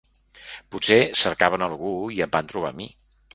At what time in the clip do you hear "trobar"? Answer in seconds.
2.55-2.73